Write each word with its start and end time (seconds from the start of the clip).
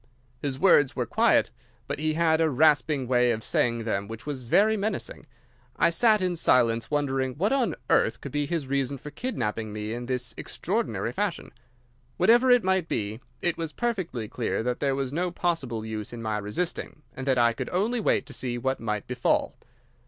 "His 0.41 0.57
words 0.57 0.95
were 0.95 1.05
quiet, 1.05 1.51
but 1.85 1.99
he 1.99 2.13
had 2.15 2.41
a 2.41 2.49
rasping 2.49 3.07
way 3.07 3.29
of 3.29 3.43
saying 3.43 3.83
them 3.83 4.07
which 4.07 4.25
was 4.25 4.41
very 4.45 4.75
menacing. 4.75 5.27
I 5.75 5.91
sat 5.91 6.23
in 6.23 6.35
silence 6.35 6.89
wondering 6.89 7.35
what 7.35 7.53
on 7.53 7.75
earth 7.87 8.19
could 8.19 8.31
be 8.31 8.47
his 8.47 8.65
reason 8.65 8.97
for 8.97 9.11
kidnapping 9.11 9.71
me 9.71 9.93
in 9.93 10.07
this 10.07 10.33
extraordinary 10.39 11.11
fashion. 11.11 11.51
Whatever 12.17 12.49
it 12.49 12.63
might 12.63 12.87
be, 12.89 13.19
it 13.43 13.59
was 13.59 13.73
perfectly 13.73 14.27
clear 14.27 14.63
that 14.63 14.79
there 14.79 14.95
was 14.95 15.13
no 15.13 15.29
possible 15.29 15.85
use 15.85 16.11
in 16.11 16.19
my 16.23 16.39
resisting, 16.39 17.03
and 17.15 17.27
that 17.27 17.37
I 17.37 17.53
could 17.53 17.69
only 17.69 17.99
wait 17.99 18.25
to 18.25 18.33
see 18.33 18.57
what 18.57 18.79
might 18.79 19.05
befall. 19.05 19.53